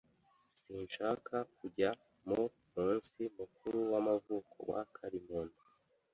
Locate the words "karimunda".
4.95-5.61